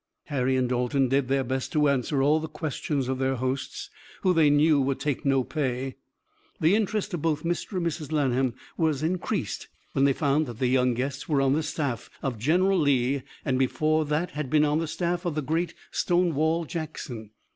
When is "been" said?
14.49-14.65